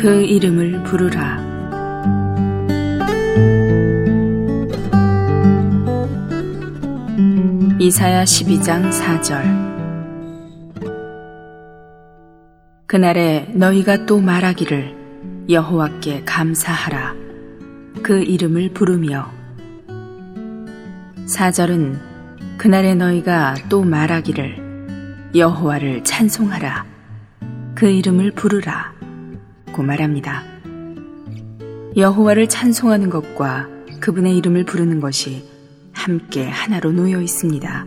그 0.00 0.22
이름을 0.22 0.82
부르라. 0.84 1.38
이사야 7.78 8.24
12장 8.24 8.90
4절 8.90 9.68
그날에 12.86 13.46
너희가 13.52 14.06
또 14.06 14.20
말하기를 14.20 14.96
여호와께 15.50 16.22
감사하라. 16.24 17.14
그 18.02 18.22
이름을 18.22 18.70
부르며 18.70 19.30
4절은 21.26 21.98
그날에 22.56 22.94
너희가 22.94 23.54
또 23.68 23.84
말하기를 23.84 25.30
여호와를 25.34 26.04
찬송하라. 26.04 26.86
그 27.74 27.86
이름을 27.86 28.30
부르라. 28.30 28.99
고 29.72 29.82
말합니다. 29.82 30.42
여호와를 31.96 32.48
찬송하는 32.48 33.10
것과 33.10 33.68
그분의 34.00 34.36
이름을 34.38 34.64
부르는 34.64 35.00
것이 35.00 35.44
함께 35.92 36.48
하나로 36.48 36.92
놓여 36.92 37.20
있습니다. 37.20 37.86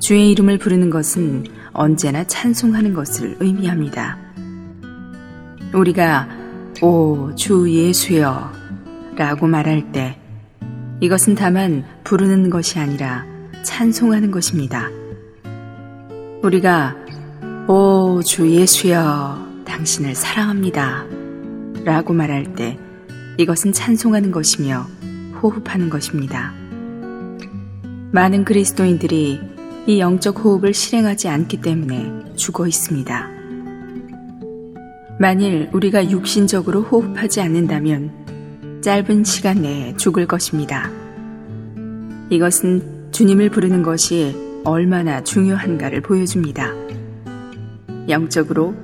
주의 0.00 0.30
이름을 0.30 0.58
부르는 0.58 0.90
것은 0.90 1.44
언제나 1.72 2.24
찬송하는 2.24 2.92
것을 2.94 3.36
의미합니다. 3.40 4.18
우리가 5.74 6.28
오 6.82 7.32
주 7.36 7.70
예수여 7.70 8.52
라고 9.16 9.46
말할 9.46 9.92
때 9.92 10.18
이것은 11.00 11.34
다만 11.34 11.84
부르는 12.04 12.50
것이 12.50 12.78
아니라 12.78 13.24
찬송하는 13.62 14.30
것입니다. 14.30 14.90
우리가 16.42 16.96
오 17.68 18.20
주 18.24 18.50
예수여 18.50 19.51
당신을 19.72 20.14
사랑합니다 20.14 21.06
라고 21.84 22.12
말할 22.12 22.54
때 22.54 22.78
이것은 23.38 23.72
찬송하는 23.72 24.30
것이며 24.30 24.86
호흡하는 25.42 25.88
것입니다. 25.88 26.52
많은 28.12 28.44
그리스도인들이 28.44 29.40
이 29.86 29.98
영적 29.98 30.44
호흡을 30.44 30.74
실행하지 30.74 31.28
않기 31.28 31.62
때문에 31.62 32.34
죽어 32.36 32.66
있습니다. 32.66 33.30
만일 35.18 35.70
우리가 35.72 36.10
육신적으로 36.10 36.82
호흡하지 36.82 37.40
않는다면 37.40 38.80
짧은 38.82 39.24
시간 39.24 39.62
내에 39.62 39.96
죽을 39.96 40.26
것입니다. 40.26 40.90
이것은 42.28 43.10
주님을 43.10 43.48
부르는 43.48 43.82
것이 43.82 44.36
얼마나 44.64 45.24
중요한가를 45.24 46.02
보여줍니다. 46.02 46.72
영적으로 48.10 48.74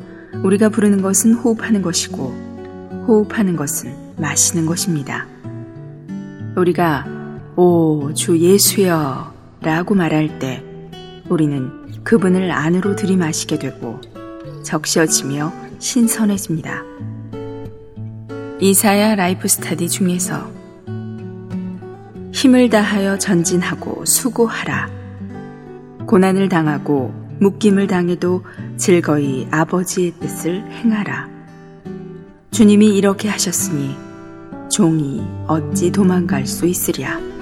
우리가 0.42 0.68
부르는 0.68 1.02
것은 1.02 1.34
호흡하는 1.34 1.82
것이고 1.82 3.04
호흡하는 3.06 3.56
것은 3.56 3.94
마시는 4.16 4.66
것입니다. 4.66 5.26
우리가 6.56 7.06
오, 7.56 8.12
주 8.14 8.38
예수여 8.38 9.32
라고 9.62 9.94
말할 9.94 10.38
때 10.38 10.62
우리는 11.28 11.70
그분을 12.04 12.50
안으로 12.50 12.96
들이마시게 12.96 13.58
되고 13.58 14.00
적셔지며 14.62 15.52
신선해집니다. 15.78 16.82
이사야 18.60 19.14
라이프 19.14 19.48
스타디 19.48 19.88
중에서 19.88 20.50
힘을 22.32 22.70
다하여 22.70 23.18
전진하고 23.18 24.04
수고하라. 24.04 24.90
고난을 26.06 26.48
당하고 26.48 27.12
묶임을 27.40 27.86
당해도 27.86 28.44
즐거이 28.76 29.48
아버지의 29.50 30.12
뜻을 30.20 30.64
행하라. 30.70 31.28
주님이 32.50 32.96
이렇게 32.96 33.28
하셨으니 33.28 33.94
종이 34.70 35.22
어찌 35.46 35.90
도망갈 35.92 36.46
수 36.46 36.66
있으랴. 36.66 37.37